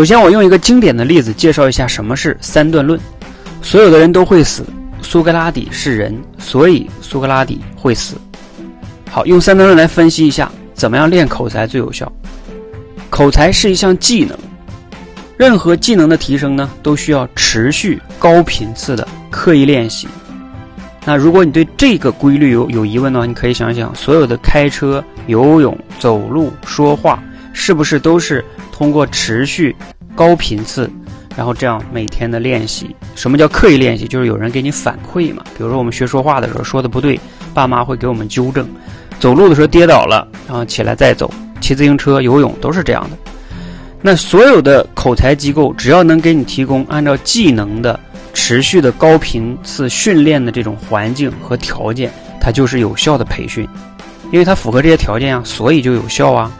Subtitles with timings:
[0.00, 2.98] 首先，我用一个经典的例子介绍一下什么是三段论。
[3.60, 4.64] 所有的人都会死，
[5.02, 8.16] 苏格拉底是人，所以苏格拉底会死。
[9.10, 12.10] 好，用三段论来分析一下，怎么样练口才最有效？
[13.10, 14.34] 口才是一项技能，
[15.36, 20.08] 任何技能的提升呢，都需要持续高频次的刻意练习。
[21.04, 27.22] 那如果你对这个规律有有疑问的话，你可以想想，所有的开车、游泳、走路、说话，
[27.62, 28.42] 是不是都是
[28.72, 29.76] 通过持续
[30.14, 30.90] 高频次，
[31.36, 32.96] 然后这样每天的练习？
[33.14, 34.08] 什么叫刻意练习？
[34.08, 35.44] 就是有人给你反馈嘛。
[35.58, 37.20] 比如说我们学说话的时候说的不对，
[37.52, 38.64] 爸妈会给我们纠正；
[39.18, 41.30] 走路的时候跌倒了，然后起来再走；
[41.60, 43.18] 骑自行车、游泳都是这样的。
[44.00, 48.00] 那所有的口才机构，只要能给你提供按照技能的。
[48.32, 53.68] 持续的高频次训练的这种环境和条件，它就是有效的培训，
[54.32, 56.50] 因为它符合这些条件啊，所以就有效啊。